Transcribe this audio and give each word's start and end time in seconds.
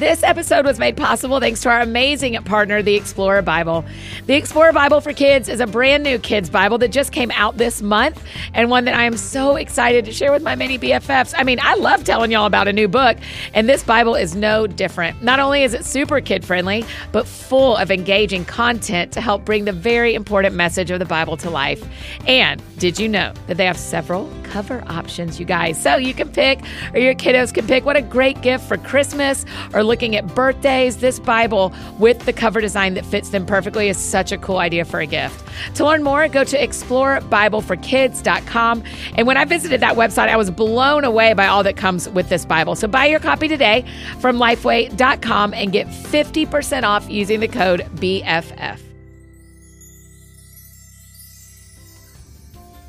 This 0.00 0.22
episode 0.22 0.64
was 0.64 0.78
made 0.78 0.96
possible 0.96 1.40
thanks 1.40 1.60
to 1.60 1.68
our 1.68 1.82
amazing 1.82 2.32
partner, 2.44 2.80
the 2.80 2.94
Explorer 2.94 3.42
Bible. 3.42 3.84
The 4.24 4.34
Explorer 4.34 4.72
Bible 4.72 5.02
for 5.02 5.12
Kids 5.12 5.46
is 5.46 5.60
a 5.60 5.66
brand 5.66 6.04
new 6.04 6.18
kids 6.18 6.48
Bible 6.48 6.78
that 6.78 6.88
just 6.88 7.12
came 7.12 7.30
out 7.32 7.58
this 7.58 7.82
month 7.82 8.24
and 8.54 8.70
one 8.70 8.86
that 8.86 8.94
I 8.94 9.04
am 9.04 9.18
so 9.18 9.56
excited 9.56 10.06
to 10.06 10.12
share 10.12 10.32
with 10.32 10.42
my 10.42 10.54
mini 10.54 10.78
BFFs. 10.78 11.34
I 11.36 11.42
mean, 11.42 11.58
I 11.60 11.74
love 11.74 12.02
telling 12.04 12.30
y'all 12.30 12.46
about 12.46 12.66
a 12.66 12.72
new 12.72 12.88
book, 12.88 13.18
and 13.52 13.68
this 13.68 13.84
Bible 13.84 14.14
is 14.14 14.34
no 14.34 14.66
different. 14.66 15.22
Not 15.22 15.38
only 15.38 15.64
is 15.64 15.74
it 15.74 15.84
super 15.84 16.22
kid 16.22 16.46
friendly, 16.46 16.82
but 17.12 17.26
full 17.26 17.76
of 17.76 17.90
engaging 17.90 18.46
content 18.46 19.12
to 19.12 19.20
help 19.20 19.44
bring 19.44 19.66
the 19.66 19.72
very 19.72 20.14
important 20.14 20.54
message 20.54 20.90
of 20.90 20.98
the 20.98 21.04
Bible 21.04 21.36
to 21.36 21.50
life. 21.50 21.86
And 22.26 22.62
did 22.78 22.98
you 22.98 23.06
know 23.06 23.34
that 23.48 23.58
they 23.58 23.66
have 23.66 23.76
several 23.76 24.32
cover 24.44 24.82
options, 24.86 25.38
you 25.38 25.44
guys? 25.44 25.78
So 25.78 25.96
you 25.96 26.14
can 26.14 26.30
pick, 26.30 26.58
or 26.94 27.00
your 27.00 27.14
kiddos 27.14 27.52
can 27.52 27.66
pick. 27.66 27.84
What 27.84 27.96
a 27.96 28.02
great 28.02 28.40
gift 28.40 28.66
for 28.66 28.78
Christmas 28.78 29.44
or 29.74 29.89
looking 29.90 30.16
at 30.16 30.34
birthdays. 30.34 30.96
This 30.98 31.18
Bible 31.18 31.74
with 31.98 32.24
the 32.24 32.32
cover 32.32 32.60
design 32.60 32.94
that 32.94 33.04
fits 33.04 33.30
them 33.30 33.44
perfectly 33.44 33.88
is 33.88 33.98
such 33.98 34.30
a 34.30 34.38
cool 34.38 34.58
idea 34.58 34.84
for 34.84 35.00
a 35.00 35.06
gift. 35.06 35.44
To 35.74 35.84
learn 35.84 36.04
more, 36.04 36.28
go 36.28 36.44
to 36.44 36.56
explorebibleforkids.com. 36.56 38.84
And 39.16 39.26
when 39.26 39.36
I 39.36 39.44
visited 39.44 39.80
that 39.80 39.96
website, 39.96 40.28
I 40.28 40.36
was 40.36 40.48
blown 40.50 41.02
away 41.04 41.34
by 41.34 41.48
all 41.48 41.64
that 41.64 41.76
comes 41.76 42.08
with 42.08 42.28
this 42.28 42.46
Bible. 42.46 42.76
So 42.76 42.86
buy 42.86 43.06
your 43.06 43.18
copy 43.20 43.48
today 43.48 43.84
from 44.20 44.38
lifeway.com 44.38 45.54
and 45.54 45.72
get 45.72 45.88
50% 45.88 46.84
off 46.84 47.10
using 47.10 47.40
the 47.40 47.48
code 47.48 47.80
BFF. 47.96 48.89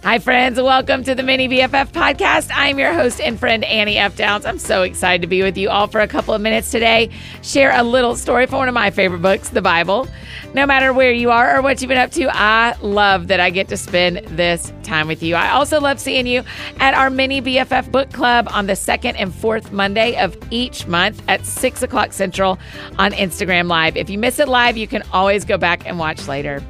Hi, 0.04 0.18
friends. 0.18 0.60
Welcome 0.60 1.04
to 1.04 1.14
the 1.14 1.22
Mini 1.22 1.48
BFF 1.48 1.92
podcast. 1.92 2.50
I'm 2.52 2.80
your 2.80 2.92
host 2.92 3.22
and 3.22 3.40
friend, 3.40 3.64
Annie 3.64 4.00
F. 4.00 4.16
Downs. 4.16 4.48
I'm 4.48 4.58
so 4.58 4.82
excited 4.82 5.22
to 5.22 5.28
be 5.28 5.44
with 5.44 5.56
you 5.60 5.70
all 5.70 5.86
for 5.86 6.02
a 6.02 6.08
couple 6.08 6.34
of 6.34 6.42
minutes 6.42 6.72
today. 6.72 7.12
Share 7.44 7.72
a 7.80 7.84
little 7.84 8.16
story 8.16 8.48
for 8.48 8.56
one 8.56 8.68
of 8.68 8.74
my 8.74 8.90
favorite 8.90 9.22
books, 9.22 9.50
the 9.50 9.62
Bible. 9.62 10.08
No 10.54 10.66
matter 10.66 10.92
where 10.92 11.14
you 11.14 11.32
are 11.32 11.56
or 11.56 11.62
what 11.62 11.82
you've 11.82 11.88
been 11.88 11.98
up 11.98 12.12
to, 12.12 12.28
I 12.30 12.76
love 12.82 13.30
that 13.30 13.40
I 13.40 13.52
get 13.52 13.70
to 13.70 13.78
spend 13.78 14.18
this 14.28 14.74
time 14.84 15.08
with 15.08 15.24
you. 15.24 15.36
I 15.36 15.52
also 15.52 15.80
love 15.80 15.98
seeing 15.98 16.28
you 16.28 16.44
at 16.78 16.94
our 16.94 17.10
Mini 17.10 17.42
BFF 17.42 17.90
book 17.90 18.12
club 18.12 18.50
on 18.52 18.68
the 18.68 18.76
second 18.76 19.16
and 19.16 19.34
fourth 19.34 19.72
Monday 19.72 20.22
of 20.22 20.38
each 20.52 20.88
month 20.88 21.24
at 21.30 21.46
6 21.46 21.84
o'clock 21.84 22.12
Central 22.12 22.60
on 23.00 23.14
Instagram 23.14 23.70
Live. 23.70 23.96
If 23.96 24.10
you 24.10 24.18
miss 24.18 24.40
it 24.40 24.50
live, 24.50 24.76
you 24.76 24.88
can 24.88 25.04
always 25.14 25.46
go 25.46 25.58
back 25.58 25.88
and 25.88 25.98
watch 25.98 26.28
later. 26.28 26.62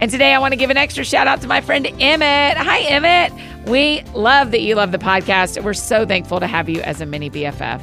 And 0.00 0.10
today 0.10 0.34
I 0.34 0.40
want 0.40 0.50
to 0.50 0.56
give 0.56 0.70
an 0.70 0.76
extra 0.76 1.04
shout 1.04 1.28
out 1.28 1.40
to 1.42 1.46
my 1.46 1.60
friend 1.60 1.86
Emmett. 2.00 2.56
Hi, 2.56 2.80
Emmett. 2.80 3.32
We 3.68 4.02
love 4.14 4.50
that 4.50 4.62
you 4.62 4.74
love 4.74 4.90
the 4.90 4.98
podcast. 4.98 5.62
We're 5.62 5.74
so 5.74 6.04
thankful 6.04 6.40
to 6.40 6.48
have 6.48 6.68
you 6.68 6.80
as 6.80 7.00
a 7.00 7.06
mini 7.06 7.30
BFF. 7.30 7.80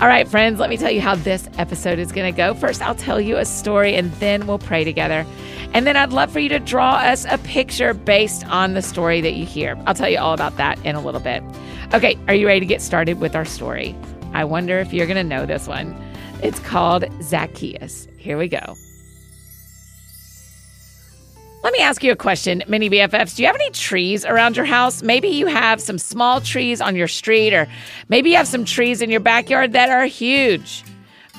All 0.00 0.06
right, 0.06 0.26
friends, 0.26 0.58
let 0.58 0.70
me 0.70 0.78
tell 0.78 0.90
you 0.90 1.02
how 1.02 1.14
this 1.14 1.46
episode 1.58 1.98
is 1.98 2.10
going 2.10 2.32
to 2.32 2.34
go. 2.34 2.54
First, 2.54 2.80
I'll 2.80 2.94
tell 2.94 3.20
you 3.20 3.36
a 3.36 3.44
story 3.44 3.94
and 3.94 4.10
then 4.12 4.46
we'll 4.46 4.58
pray 4.58 4.82
together. 4.82 5.26
And 5.74 5.86
then 5.86 5.94
I'd 5.94 6.10
love 6.10 6.32
for 6.32 6.40
you 6.40 6.48
to 6.48 6.58
draw 6.58 6.94
us 6.94 7.26
a 7.28 7.36
picture 7.36 7.92
based 7.92 8.46
on 8.46 8.72
the 8.72 8.80
story 8.80 9.20
that 9.20 9.34
you 9.34 9.44
hear. 9.44 9.78
I'll 9.86 9.92
tell 9.92 10.08
you 10.08 10.18
all 10.18 10.32
about 10.32 10.56
that 10.56 10.82
in 10.86 10.96
a 10.96 11.02
little 11.02 11.20
bit. 11.20 11.42
Okay, 11.92 12.18
are 12.28 12.34
you 12.34 12.46
ready 12.46 12.60
to 12.60 12.66
get 12.66 12.80
started 12.80 13.20
with 13.20 13.36
our 13.36 13.44
story? 13.44 13.94
I 14.32 14.42
wonder 14.42 14.78
if 14.78 14.90
you're 14.90 15.06
going 15.06 15.18
to 15.18 15.22
know 15.22 15.44
this 15.44 15.68
one. 15.68 15.94
It's 16.42 16.60
called 16.60 17.04
Zacchaeus. 17.22 18.08
Here 18.16 18.38
we 18.38 18.48
go. 18.48 18.76
Let 21.62 21.74
me 21.74 21.80
ask 21.80 22.02
you 22.02 22.10
a 22.10 22.16
question, 22.16 22.62
mini 22.68 22.88
BFFs. 22.88 23.36
Do 23.36 23.42
you 23.42 23.46
have 23.46 23.54
any 23.54 23.70
trees 23.70 24.24
around 24.24 24.56
your 24.56 24.64
house? 24.64 25.02
Maybe 25.02 25.28
you 25.28 25.46
have 25.46 25.78
some 25.78 25.98
small 25.98 26.40
trees 26.40 26.80
on 26.80 26.96
your 26.96 27.06
street, 27.06 27.52
or 27.52 27.68
maybe 28.08 28.30
you 28.30 28.36
have 28.36 28.48
some 28.48 28.64
trees 28.64 29.02
in 29.02 29.10
your 29.10 29.20
backyard 29.20 29.74
that 29.74 29.90
are 29.90 30.06
huge. 30.06 30.82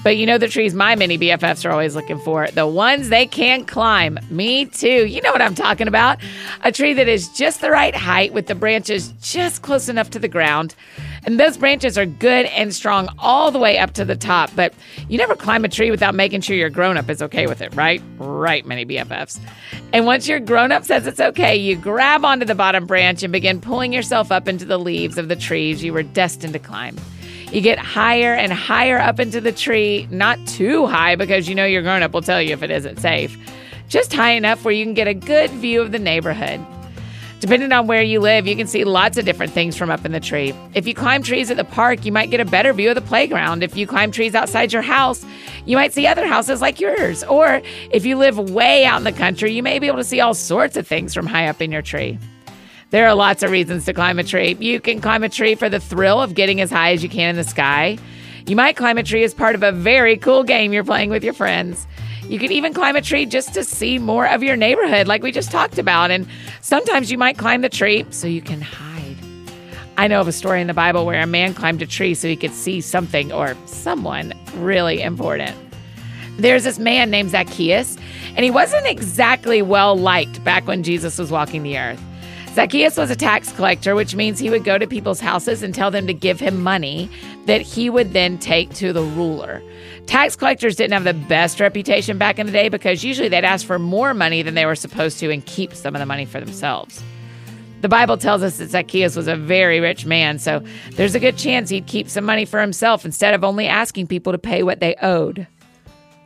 But 0.04 0.18
you 0.18 0.28
know 0.28 0.38
the 0.38 0.48
trees 0.48 0.76
my 0.76 0.94
mini 0.96 1.18
BFFs 1.18 1.66
are 1.66 1.72
always 1.72 1.96
looking 1.96 2.20
for? 2.20 2.48
The 2.48 2.68
ones 2.68 3.10
they 3.10 3.26
can't 3.26 3.68
climb. 3.68 4.20
Me 4.30 4.66
too. 4.66 5.08
You 5.08 5.22
know 5.22 5.32
what 5.32 5.42
I'm 5.42 5.56
talking 5.56 5.88
about. 5.88 6.20
A 6.64 6.72
tree 6.72 6.94
that 6.94 7.08
is 7.08 7.30
just 7.30 7.62
the 7.62 7.72
right 7.72 7.96
height 7.96 8.32
with 8.32 8.46
the 8.46 8.56
branches 8.56 9.14
just 9.22 9.64
close 9.64 9.90
enough 9.90 10.12
to 10.12 10.20
the 10.20 10.28
ground. 10.28 10.76
And 11.24 11.40
those 11.40 11.58
branches 11.58 11.98
are 11.98 12.06
good 12.06 12.48
and 12.48 12.74
strong 12.74 13.08
all 13.20 13.52
the 13.52 13.60
way 13.60 13.78
up 13.78 13.94
to 13.94 14.06
the 14.06 14.16
top. 14.16 14.50
But 14.56 14.74
you 15.08 15.18
never 15.18 15.36
climb 15.36 15.64
a 15.64 15.70
tree 15.70 15.92
without 15.92 16.16
making 16.16 16.42
sure 16.42 16.56
your 16.56 16.70
grown 16.70 16.98
up 16.98 17.10
is 17.10 17.22
okay 17.22 17.46
with 17.48 17.62
it, 17.62 17.76
right? 17.76 18.02
Right, 18.18 18.66
mini 18.66 18.86
BFFs. 18.86 19.40
And 19.94 20.06
once 20.06 20.28
your 20.28 20.40
grown 20.40 20.72
up 20.72 20.84
says 20.84 21.06
it's 21.06 21.20
okay, 21.20 21.56
you 21.56 21.76
grab 21.76 22.26
onto 22.26 22.46
the 22.46 22.56
bottom 22.56 22.86
branch 22.86 23.22
and 23.24 23.32
begin 23.32 23.62
pulling 23.62 23.94
yourself 23.94 24.32
up 24.32 24.48
into 24.48 24.66
the 24.66 24.80
leaves 24.80 25.18
of 25.18 25.28
the 25.28 25.36
trees 25.36 25.84
you 25.84 25.94
were 25.94 26.04
destined 26.04 26.54
to 26.54 26.60
climb. 26.60 26.98
You 27.52 27.62
get 27.62 27.78
higher 27.78 28.34
and 28.34 28.54
higher 28.54 28.98
up 28.98 29.20
into 29.20 29.42
the 29.42 29.52
tree, 29.52 30.08
not 30.10 30.40
too 30.48 30.88
high 30.88 31.16
because 31.16 31.50
you 31.50 31.56
know 31.56 31.66
your 31.66 31.82
grown 31.82 32.02
up 32.02 32.14
will 32.14 32.22
tell 32.22 32.42
you 32.42 32.54
if 32.54 32.64
it 32.64 32.72
isn't 32.72 33.00
safe, 33.00 33.38
just 33.90 34.14
high 34.14 34.32
enough 34.32 34.64
where 34.64 34.74
you 34.74 34.86
can 34.86 34.94
get 34.94 35.10
a 35.10 35.14
good 35.14 35.52
view 35.52 35.82
of 35.82 35.92
the 35.92 36.00
neighborhood. 36.00 36.66
Depending 37.42 37.72
on 37.72 37.88
where 37.88 38.04
you 38.04 38.20
live, 38.20 38.46
you 38.46 38.56
can 38.56 38.68
see 38.68 38.84
lots 38.84 39.18
of 39.18 39.26
different 39.26 39.52
things 39.52 39.76
from 39.76 39.90
up 39.90 40.06
in 40.06 40.12
the 40.12 40.20
tree. 40.20 40.54
If 40.76 40.86
you 40.86 40.94
climb 40.94 41.24
trees 41.24 41.50
at 41.50 41.58
the 41.58 41.64
park, 41.64 42.06
you 42.06 42.12
might 42.12 42.30
get 42.30 42.40
a 42.40 42.46
better 42.46 42.72
view 42.72 42.90
of 42.90 42.96
the 42.96 43.02
playground. 43.02 43.64
If 43.64 43.76
you 43.76 43.88
climb 43.88 44.12
trees 44.12 44.36
outside 44.36 44.72
your 44.72 44.84
house, 44.84 45.26
you 45.66 45.76
might 45.76 45.92
see 45.92 46.06
other 46.06 46.28
houses 46.28 46.62
like 46.62 46.80
yours. 46.80 47.24
Or 47.24 47.64
if 47.90 48.06
you 48.06 48.16
live 48.16 48.38
way 48.38 48.86
out 48.86 49.00
in 49.00 49.06
the 49.06 49.12
country, 49.12 49.52
you 49.54 49.64
may 49.64 49.80
be 49.80 49.88
able 49.88 49.98
to 49.98 50.04
see 50.04 50.20
all 50.20 50.36
sorts 50.36 50.78
of 50.78 50.86
things 50.86 51.16
from 51.16 51.26
high 51.26 51.48
up 51.48 51.64
in 51.64 51.72
your 51.72 51.82
tree. 51.82 52.20
There 52.92 53.08
are 53.08 53.16
lots 53.16 53.42
of 53.42 53.50
reasons 53.50 53.86
to 53.86 53.94
climb 53.94 54.20
a 54.20 54.24
tree. 54.24 54.56
You 54.60 54.80
can 54.80 55.02
climb 55.02 55.24
a 55.24 55.30
tree 55.30 55.56
for 55.56 55.68
the 55.68 55.80
thrill 55.80 56.22
of 56.22 56.36
getting 56.36 56.62
as 56.62 56.70
high 56.70 56.92
as 56.92 57.02
you 57.02 57.10
can 57.10 57.32
in 57.32 57.36
the 57.38 57.44
sky. 57.44 57.98
You 58.46 58.56
might 58.56 58.76
climb 58.76 59.00
a 59.00 59.04
tree 59.04 59.24
as 59.24 59.34
part 59.34 59.56
of 59.56 59.64
a 59.64 59.72
very 59.72 60.16
cool 60.16 60.44
game 60.44 60.74
you're 60.74 60.84
playing 60.84 61.10
with 61.10 61.24
your 61.24 61.34
friends. 61.34 61.88
You 62.32 62.40
can 62.40 62.54
even 62.54 62.74
climb 62.74 62.96
a 62.96 63.02
tree 63.02 63.26
just 63.26 63.54
to 63.56 63.64
see 63.66 64.00
more 64.00 64.26
of 64.26 64.42
your 64.42 64.56
neighborhood, 64.56 65.06
like 65.06 65.22
we 65.22 65.34
just 65.34 65.52
talked 65.52 65.78
about. 65.78 66.12
And 66.12 66.26
sometimes 66.62 67.12
you 67.12 67.18
might 67.18 67.38
climb 67.38 67.60
the 67.60 67.68
tree 67.68 68.06
so 68.10 68.26
you 68.26 68.42
can 68.42 68.62
hide. 68.62 69.18
I 69.98 70.08
know 70.08 70.22
of 70.22 70.30
a 70.30 70.32
story 70.32 70.62
in 70.62 70.68
the 70.68 70.74
Bible 70.74 71.06
where 71.06 71.22
a 71.22 71.28
man 71.28 71.54
climbed 71.54 71.82
a 71.82 71.86
tree 71.86 72.14
so 72.14 72.30
he 72.30 72.38
could 72.38 72.54
see 72.54 72.80
something 72.80 73.34
or 73.34 73.58
someone 73.66 74.32
really 74.56 75.02
important. 75.02 75.58
There's 76.38 76.64
this 76.64 76.80
man 76.80 77.10
named 77.10 77.32
Zacchaeus, 77.32 77.98
and 78.38 78.46
he 78.46 78.50
wasn't 78.50 78.88
exactly 78.88 79.62
well 79.62 79.98
liked 79.98 80.42
back 80.46 80.66
when 80.68 80.84
Jesus 80.84 81.18
was 81.18 81.32
walking 81.32 81.64
the 81.64 81.78
earth. 81.78 82.02
Zacchaeus 82.54 82.98
was 82.98 83.10
a 83.10 83.16
tax 83.16 83.50
collector, 83.54 83.96
which 83.96 84.14
means 84.14 84.38
he 84.38 84.50
would 84.50 84.66
go 84.66 84.78
to 84.78 84.86
people's 84.86 85.22
houses 85.22 85.64
and 85.64 85.74
tell 85.74 85.90
them 85.90 86.06
to 86.08 86.14
give 86.14 86.38
him 86.38 86.62
money 86.62 87.10
that 87.46 87.62
he 87.62 87.90
would 87.90 88.12
then 88.12 88.38
take 88.38 88.74
to 88.76 88.92
the 88.92 89.04
ruler. 89.04 89.64
Tax 90.06 90.36
collectors 90.36 90.76
didn't 90.76 90.92
have 90.92 91.06
the 91.06 91.14
best 91.14 91.62
reputation 91.62 92.18
back 92.18 92.40
in 92.40 92.46
the 92.46 92.52
day 92.52 92.68
because 92.68 93.06
usually 93.06 93.30
they'd 93.30 93.46
ask 93.46 93.66
for 93.66 93.80
more 93.80 94.14
money 94.14 94.42
than 94.42 94.54
they 94.54 94.66
were 94.66 94.76
supposed 94.76 95.18
to 95.20 95.32
and 95.32 95.46
keep 95.46 95.74
some 95.74 95.96
of 95.96 96.00
the 96.00 96.06
money 96.06 96.26
for 96.26 96.42
themselves. 96.42 97.02
The 97.80 97.90
Bible 97.90 98.18
tells 98.18 98.44
us 98.44 98.58
that 98.58 98.70
Zacchaeus 98.70 99.16
was 99.16 99.30
a 99.30 99.38
very 99.38 99.80
rich 99.80 100.06
man, 100.06 100.38
so 100.38 100.62
there's 100.92 101.16
a 101.16 101.22
good 101.22 101.38
chance 101.38 101.70
he'd 101.70 101.88
keep 101.88 102.10
some 102.10 102.26
money 102.26 102.44
for 102.44 102.60
himself 102.60 103.06
instead 103.06 103.34
of 103.34 103.46
only 103.46 103.68
asking 103.68 104.08
people 104.08 104.34
to 104.34 104.38
pay 104.38 104.62
what 104.62 104.82
they 104.82 104.96
owed. 105.02 105.48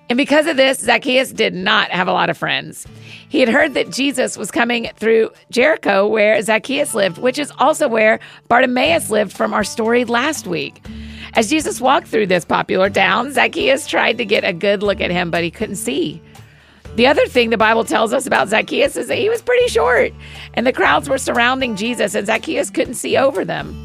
And 0.09 0.17
because 0.17 0.45
of 0.45 0.55
this, 0.55 0.79
Zacchaeus 0.79 1.31
did 1.31 1.55
not 1.55 1.89
have 1.89 2.07
a 2.07 2.13
lot 2.13 2.29
of 2.29 2.37
friends. 2.37 2.85
He 3.27 3.39
had 3.39 3.49
heard 3.49 3.73
that 3.73 3.89
Jesus 3.89 4.37
was 4.37 4.51
coming 4.51 4.89
through 4.97 5.31
Jericho, 5.49 6.07
where 6.07 6.39
Zacchaeus 6.41 6.93
lived, 6.93 7.17
which 7.17 7.39
is 7.39 7.51
also 7.57 7.87
where 7.87 8.19
Bartimaeus 8.47 9.09
lived 9.09 9.33
from 9.33 9.53
our 9.53 9.63
story 9.63 10.05
last 10.05 10.45
week. 10.45 10.85
As 11.33 11.49
Jesus 11.49 11.81
walked 11.81 12.07
through 12.07 12.27
this 12.27 12.45
popular 12.45 12.89
town, 12.89 13.31
Zacchaeus 13.31 13.87
tried 13.87 14.17
to 14.19 14.25
get 14.25 14.43
a 14.43 14.53
good 14.53 14.83
look 14.83 15.01
at 15.01 15.11
him, 15.11 15.31
but 15.31 15.43
he 15.43 15.51
couldn't 15.51 15.75
see. 15.75 16.21
The 16.95 17.07
other 17.07 17.25
thing 17.25 17.49
the 17.49 17.57
Bible 17.57 17.83
tells 17.83 18.13
us 18.13 18.25
about 18.25 18.47
Zacchaeus 18.47 18.95
is 18.95 19.07
that 19.07 19.17
he 19.17 19.27
was 19.27 19.41
pretty 19.41 19.67
short, 19.67 20.13
and 20.53 20.65
the 20.65 20.71
crowds 20.71 21.09
were 21.09 21.17
surrounding 21.17 21.75
Jesus, 21.75 22.15
and 22.15 22.25
Zacchaeus 22.25 22.69
couldn't 22.69 22.93
see 22.93 23.17
over 23.17 23.43
them. 23.43 23.75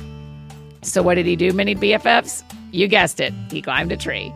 So, 0.83 1.03
what 1.03 1.17
did 1.17 1.27
he 1.27 1.35
do, 1.35 1.53
mini 1.53 1.75
BFFs? 1.75 2.45
You 2.73 2.87
guessed 2.89 3.21
it, 3.21 3.33
he 3.51 3.63
climbed 3.63 3.93
a 3.93 3.97
tree. 3.97 4.33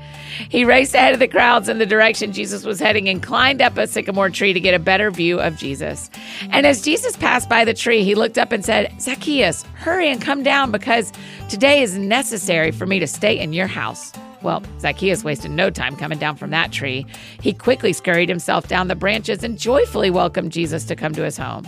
He 0.48 0.64
raced 0.64 0.94
ahead 0.94 1.14
of 1.14 1.20
the 1.20 1.28
crowds 1.28 1.68
in 1.68 1.78
the 1.78 1.86
direction 1.86 2.32
Jesus 2.32 2.64
was 2.64 2.80
heading 2.80 3.08
and 3.08 3.22
climbed 3.22 3.62
up 3.62 3.76
a 3.78 3.86
sycamore 3.86 4.30
tree 4.30 4.52
to 4.52 4.60
get 4.60 4.74
a 4.74 4.78
better 4.78 5.10
view 5.10 5.40
of 5.40 5.56
Jesus. 5.56 6.10
And 6.50 6.66
as 6.66 6.82
Jesus 6.82 7.16
passed 7.16 7.48
by 7.48 7.64
the 7.64 7.74
tree, 7.74 8.02
he 8.02 8.14
looked 8.14 8.38
up 8.38 8.52
and 8.52 8.64
said, 8.64 8.92
Zacchaeus, 9.00 9.62
hurry 9.74 10.08
and 10.10 10.20
come 10.20 10.42
down 10.42 10.70
because 10.70 11.12
today 11.48 11.82
is 11.82 11.96
necessary 11.96 12.70
for 12.70 12.86
me 12.86 12.98
to 12.98 13.06
stay 13.06 13.38
in 13.38 13.52
your 13.52 13.68
house. 13.68 14.12
Well, 14.42 14.62
Zacchaeus 14.78 15.24
wasted 15.24 15.52
no 15.52 15.70
time 15.70 15.96
coming 15.96 16.18
down 16.18 16.36
from 16.36 16.50
that 16.50 16.70
tree. 16.70 17.06
He 17.40 17.52
quickly 17.52 17.94
scurried 17.94 18.28
himself 18.28 18.68
down 18.68 18.88
the 18.88 18.94
branches 18.94 19.42
and 19.42 19.58
joyfully 19.58 20.10
welcomed 20.10 20.52
Jesus 20.52 20.84
to 20.84 20.96
come 20.96 21.14
to 21.14 21.22
his 21.22 21.38
home. 21.38 21.66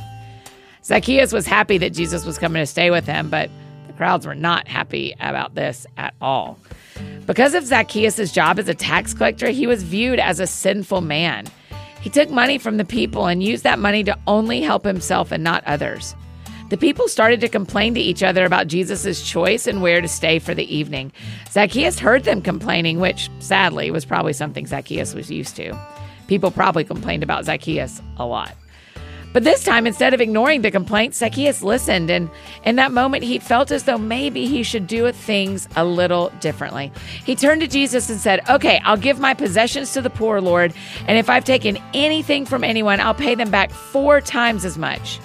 Zacchaeus 0.85 1.33
was 1.33 1.47
happy 1.47 1.79
that 1.79 1.95
Jesus 1.95 2.27
was 2.27 2.39
coming 2.39 2.61
to 2.61 2.67
stay 2.67 2.91
with 2.91 3.07
him, 3.07 3.31
but 3.31 3.51
crowds 3.97 4.27
were 4.27 4.35
not 4.35 4.69
happy 4.69 5.15
about 5.21 5.55
this 5.55 5.87
at 5.97 6.15
all. 6.21 6.59
Because 7.27 7.55
of 7.55 7.65
Zacchaeus' 7.65 8.33
job 8.33 8.59
as 8.59 8.69
a 8.69 8.75
tax 8.75 9.13
collector, 9.13 9.49
he 9.49 9.67
was 9.67 9.83
viewed 9.83 10.21
as 10.21 10.39
a 10.39 10.47
sinful 10.47 11.01
man. 11.01 11.47
He 12.01 12.11
took 12.11 12.31
money 12.31 12.59
from 12.59 12.77
the 12.77 12.85
people 12.85 13.27
and 13.27 13.43
used 13.43 13.65
that 13.65 13.81
money 13.81 14.05
to 14.05 14.17
only 14.27 14.61
help 14.63 14.85
himself 14.85 15.33
and 15.33 15.43
not 15.43 15.65
others. 15.65 16.15
the 16.69 16.77
people 16.77 17.07
started 17.07 17.41
to 17.41 17.49
complain 17.49 17.95
to 17.95 18.01
each 18.01 18.23
other 18.23 18.45
about 18.45 18.67
Jesus' 18.67 19.23
choice 19.23 19.67
and 19.67 19.83
where 19.83 20.01
to 20.01 20.09
stay 20.09 20.39
for 20.39 20.55
the 20.55 20.75
evening. 20.75 21.13
Zacchaeus 21.51 21.99
heard 21.99 22.25
them 22.25 22.43
complaining, 22.43 22.99
which 22.99 23.31
sadly 23.39 23.91
was 23.91 24.05
probably 24.05 24.33
something 24.33 24.67
Zacchaeus 24.67 25.15
was 25.15 25.31
used 25.31 25.55
to. 25.57 25.79
People 26.27 26.51
probably 26.51 26.83
complained 26.83 27.23
about 27.23 27.45
Zacchaeus 27.45 28.03
a 28.17 28.27
lot. 28.27 28.53
But 29.37 29.45
this 29.45 29.65
time, 29.65 29.87
instead 29.87 30.15
of 30.15 30.23
ignoring 30.23 30.63
the 30.63 30.71
complaints, 30.71 31.19
Zacchaeus 31.19 31.63
listened, 31.63 32.09
and 32.09 32.31
in 32.65 32.77
that 32.77 32.91
moment, 32.91 33.23
he 33.23 33.39
felt 33.39 33.71
as 33.71 33.83
though 33.83 33.99
maybe 33.99 34.47
he 34.47 34.63
should 34.63 34.87
do 34.87 35.13
things 35.13 35.69
a 35.77 35.85
little 35.85 36.31
differently. 36.41 36.91
He 37.23 37.37
turned 37.37 37.61
to 37.61 37.67
Jesus 37.67 38.09
and 38.09 38.19
said, 38.19 38.41
Okay, 38.49 38.81
I'll 38.83 38.97
give 38.97 39.21
my 39.21 39.35
possessions 39.35 39.93
to 39.93 40.01
the 40.01 40.09
poor, 40.09 40.41
Lord, 40.41 40.73
and 41.07 41.19
if 41.19 41.29
I've 41.29 41.45
taken 41.45 41.77
anything 41.93 42.47
from 42.47 42.65
anyone, 42.65 42.99
I'll 42.99 43.13
pay 43.13 43.35
them 43.35 43.51
back 43.51 43.73
four 43.73 44.23
times 44.23 44.65
as 44.65 44.79
much. 44.79 45.21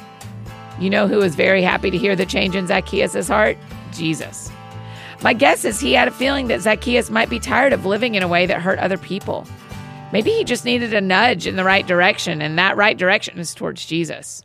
You 0.78 0.90
know 0.90 1.08
who 1.08 1.20
was 1.20 1.36
very 1.36 1.62
happy 1.62 1.90
to 1.90 1.98
hear 1.98 2.18
the 2.18 2.26
change 2.26 2.54
in 2.54 2.68
Zacchaeus' 2.68 3.30
heart? 3.30 3.58
Jesus. 3.94 4.52
My 5.22 5.32
guess 5.32 5.64
is 5.64 5.80
he 5.80 5.94
had 5.94 6.10
a 6.10 6.12
feeling 6.12 6.50
that 6.50 6.60
Zacchaeus 6.60 7.10
might 7.10 7.30
be 7.30 7.40
tired 7.40 7.72
of 7.72 7.86
living 7.86 8.16
in 8.16 8.24
a 8.24 8.28
way 8.28 8.46
that 8.46 8.62
hurt 8.62 8.80
other 8.80 8.98
people. 8.98 9.48
Maybe 10.12 10.32
he 10.32 10.44
just 10.44 10.66
needed 10.66 10.94
a 10.94 11.00
nudge 11.00 11.48
in 11.48 11.56
the 11.56 11.64
right 11.64 11.88
direction, 11.88 12.42
and 12.42 12.60
that 12.60 12.76
right 12.76 12.98
direction 12.98 13.40
is 13.40 13.56
towards 13.56 13.86
Jesus. 13.86 14.44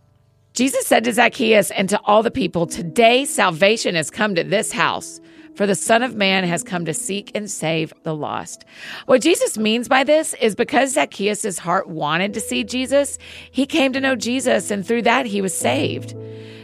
Jesus 0.54 0.86
said 0.86 1.04
to 1.04 1.12
Zacchaeus 1.12 1.72
and 1.72 1.88
to 1.88 2.00
all 2.04 2.22
the 2.22 2.30
people, 2.30 2.66
Today 2.66 3.24
salvation 3.24 3.96
has 3.96 4.08
come 4.08 4.36
to 4.36 4.44
this 4.44 4.70
house, 4.70 5.20
for 5.56 5.66
the 5.66 5.74
Son 5.74 6.04
of 6.04 6.14
Man 6.14 6.44
has 6.44 6.62
come 6.62 6.84
to 6.84 6.94
seek 6.94 7.32
and 7.34 7.50
save 7.50 7.92
the 8.04 8.14
lost. 8.14 8.64
What 9.06 9.22
Jesus 9.22 9.58
means 9.58 9.88
by 9.88 10.04
this 10.04 10.34
is 10.40 10.54
because 10.54 10.92
Zacchaeus' 10.92 11.58
heart 11.58 11.88
wanted 11.88 12.32
to 12.34 12.40
see 12.40 12.62
Jesus, 12.62 13.18
he 13.50 13.66
came 13.66 13.92
to 13.92 14.00
know 14.00 14.14
Jesus, 14.14 14.70
and 14.70 14.86
through 14.86 15.02
that 15.02 15.26
he 15.26 15.42
was 15.42 15.56
saved. 15.56 16.14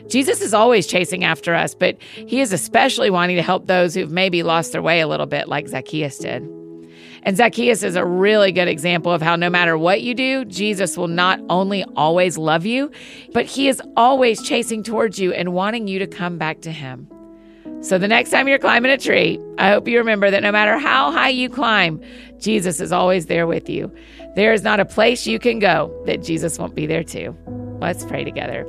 Jesus 0.09 0.41
is 0.41 0.55
always 0.55 0.87
chasing 0.87 1.25
after 1.25 1.57
us, 1.57 1.75
but 1.75 1.97
he 2.01 2.41
is 2.41 2.53
especially 2.53 3.11
wanting 3.11 3.37
to 3.37 3.43
help 3.43 3.67
those 3.67 3.95
who've 3.95 4.13
maybe 4.13 4.45
lost 4.45 4.71
their 4.71 4.83
way 4.83 5.01
a 5.01 5.09
little 5.09 5.27
bit, 5.27 5.49
like 5.49 5.67
Zacchaeus 5.67 6.19
did. 6.19 6.62
And 7.25 7.37
Zacchaeus 7.37 7.83
is 7.83 7.95
a 7.95 8.05
really 8.05 8.51
good 8.51 8.69
example 8.69 9.13
of 9.13 9.23
how 9.23 9.37
no 9.37 9.49
matter 9.49 9.79
what 9.79 10.03
you 10.03 10.15
do, 10.15 10.45
Jesus 10.45 10.97
will 10.97 11.09
not 11.09 11.41
only 11.49 11.85
always 11.97 12.37
love 12.37 12.67
you, 12.67 12.91
but 13.33 13.47
he 13.47 13.69
is 13.69 13.81
always 13.97 14.43
chasing 14.43 14.83
towards 14.83 15.19
you 15.19 15.33
and 15.33 15.53
wanting 15.53 15.87
you 15.87 16.01
to 16.01 16.07
come 16.07 16.37
back 16.37 16.63
to 16.63 16.73
him. 16.73 17.09
So 17.81 17.99
the 17.99 18.09
next 18.09 18.31
time 18.31 18.49
you're 18.49 18.59
climbing 18.59 18.91
a 18.91 18.99
tree, 18.99 19.41
I 19.59 19.71
hope 19.71 19.89
you 19.89 19.99
remember 19.99 20.31
that 20.31 20.43
no 20.43 20.53
matter 20.53 20.79
how 20.79 21.11
high 21.11 21.31
you 21.31 21.49
climb, 21.49 22.01
Jesus 22.39 22.81
is 22.81 22.93
always 22.93 23.27
there 23.27 23.47
with 23.47 23.69
you. 23.69 23.93
There 24.35 24.53
is 24.53 24.63
not 24.63 24.81
a 24.81 24.85
place 24.85 25.27
you 25.27 25.39
can 25.39 25.59
go 25.59 25.93
that 26.07 26.23
Jesus 26.23 26.59
won't 26.59 26.75
be 26.75 26.87
there 26.87 27.05
too. 27.05 27.37
Let's 27.81 28.05
pray 28.05 28.25
together. 28.25 28.67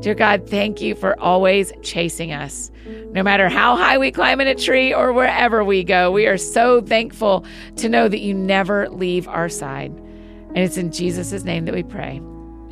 Dear 0.00 0.14
God, 0.14 0.48
thank 0.48 0.80
you 0.80 0.94
for 0.94 1.18
always 1.20 1.72
chasing 1.82 2.32
us. 2.32 2.70
No 3.10 3.22
matter 3.22 3.50
how 3.50 3.76
high 3.76 3.98
we 3.98 4.10
climb 4.10 4.40
in 4.40 4.46
a 4.46 4.54
tree 4.54 4.94
or 4.94 5.12
wherever 5.12 5.62
we 5.62 5.84
go, 5.84 6.10
we 6.10 6.26
are 6.26 6.38
so 6.38 6.80
thankful 6.80 7.44
to 7.76 7.88
know 7.88 8.08
that 8.08 8.20
you 8.20 8.32
never 8.32 8.88
leave 8.88 9.28
our 9.28 9.50
side. 9.50 9.92
And 9.92 10.58
it's 10.58 10.78
in 10.78 10.90
Jesus' 10.90 11.44
name 11.44 11.66
that 11.66 11.74
we 11.74 11.82
pray. 11.82 12.20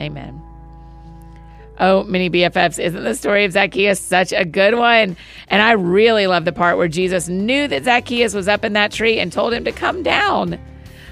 Amen. 0.00 0.40
Oh, 1.78 2.02
mini 2.04 2.30
BFFs, 2.30 2.82
isn't 2.82 3.04
the 3.04 3.14
story 3.14 3.44
of 3.44 3.52
Zacchaeus 3.52 4.00
such 4.00 4.32
a 4.32 4.46
good 4.46 4.74
one? 4.74 5.14
And 5.48 5.62
I 5.62 5.72
really 5.72 6.26
love 6.26 6.46
the 6.46 6.52
part 6.52 6.78
where 6.78 6.88
Jesus 6.88 7.28
knew 7.28 7.68
that 7.68 7.84
Zacchaeus 7.84 8.32
was 8.32 8.48
up 8.48 8.64
in 8.64 8.72
that 8.72 8.90
tree 8.90 9.20
and 9.20 9.30
told 9.30 9.52
him 9.52 9.64
to 9.64 9.72
come 9.72 10.02
down. 10.02 10.58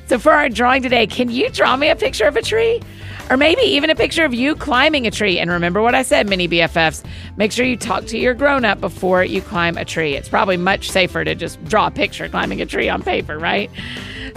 So, 0.06 0.18
for 0.18 0.32
our 0.32 0.48
drawing 0.48 0.82
today, 0.82 1.06
can 1.06 1.30
you 1.30 1.50
draw 1.50 1.76
me 1.76 1.90
a 1.90 1.96
picture 1.96 2.26
of 2.26 2.36
a 2.36 2.42
tree? 2.42 2.80
Or 3.28 3.37
maybe 3.37 3.62
even 3.62 3.90
a 3.90 3.96
picture 3.96 4.25
of 4.25 4.32
you 4.32 4.55
climbing 4.55 5.05
a 5.06 5.11
tree. 5.11 5.40
And 5.40 5.50
remember 5.50 5.82
what 5.82 5.96
I 5.96 6.02
said, 6.02 6.28
mini 6.28 6.46
BFFs. 6.46 7.05
Make 7.37 7.50
sure 7.50 7.67
you 7.67 7.76
talk 7.76 8.06
to 8.06 8.17
your 8.19 8.34
grown 8.34 8.64
up 8.64 8.81
before 8.81 9.25
you 9.25 9.43
climb 9.43 9.76
a 9.76 9.84
tree. 9.84 10.14
It's 10.14 10.28
probably 10.28 10.56
much 10.56 10.88
safer 10.90 11.25
to 11.25 11.34
just 11.34 11.62
draw 11.64 11.88
a 11.88 11.90
picture 11.90 12.28
climbing 12.28 12.61
a 12.61 12.67
tree 12.67 12.88
on 12.88 13.02
paper, 13.02 13.37
right? 13.37 13.69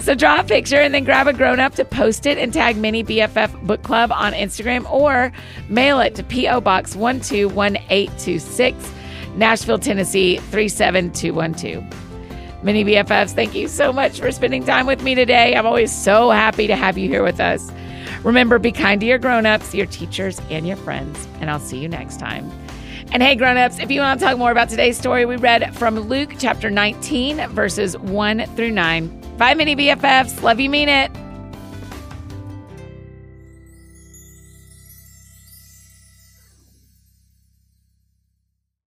So 0.00 0.16
draw 0.16 0.40
a 0.40 0.44
picture 0.44 0.80
and 0.80 0.92
then 0.92 1.04
grab 1.04 1.28
a 1.28 1.32
grown 1.32 1.60
up 1.60 1.76
to 1.76 1.84
post 1.84 2.26
it 2.26 2.36
and 2.36 2.52
tag 2.52 2.76
Mini 2.76 3.04
BFF 3.04 3.64
Book 3.64 3.84
Club 3.84 4.10
on 4.10 4.32
Instagram 4.32 4.90
or 4.90 5.30
mail 5.68 6.00
it 6.00 6.16
to 6.16 6.24
P.O. 6.24 6.60
Box 6.60 6.96
121826, 6.96 8.92
Nashville, 9.36 9.78
Tennessee 9.78 10.38
37212. 10.38 11.84
Mini 12.64 12.84
BFFs, 12.84 13.34
thank 13.34 13.54
you 13.54 13.68
so 13.68 13.92
much 13.92 14.18
for 14.18 14.32
spending 14.32 14.64
time 14.64 14.86
with 14.86 15.02
me 15.02 15.14
today. 15.14 15.54
I'm 15.54 15.64
always 15.64 15.94
so 15.94 16.30
happy 16.30 16.66
to 16.66 16.74
have 16.74 16.98
you 16.98 17.08
here 17.08 17.22
with 17.22 17.38
us. 17.38 17.70
Remember, 18.22 18.58
be 18.58 18.72
kind 18.72 19.00
to 19.00 19.06
your 19.06 19.18
grown-ups, 19.18 19.74
your 19.74 19.86
teachers, 19.86 20.40
and 20.50 20.66
your 20.66 20.76
friends, 20.76 21.26
and 21.40 21.50
I'll 21.50 21.60
see 21.60 21.78
you 21.78 21.88
next 21.88 22.18
time. 22.18 22.50
And 23.12 23.22
hey, 23.22 23.34
grown-ups, 23.34 23.78
if 23.78 23.90
you 23.90 24.00
want 24.00 24.20
to 24.20 24.26
talk 24.26 24.38
more 24.38 24.52
about 24.52 24.68
today's 24.68 24.96
story, 24.96 25.24
we 25.24 25.36
read 25.36 25.74
from 25.76 25.98
Luke 25.98 26.34
chapter 26.38 26.70
19, 26.70 27.48
verses 27.48 27.96
1 27.96 28.46
through 28.56 28.70
9. 28.70 29.36
Bye, 29.36 29.54
mini 29.54 29.74
BFFs. 29.74 30.42
Love 30.42 30.60
you, 30.60 30.70
mean 30.70 30.88
it. 30.88 31.10